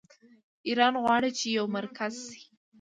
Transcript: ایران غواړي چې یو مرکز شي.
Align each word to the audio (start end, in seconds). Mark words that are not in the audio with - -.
ایران 0.67 0.93
غواړي 1.03 1.29
چې 1.39 1.45
یو 1.57 1.65
مرکز 1.77 2.13
شي. 2.29 2.45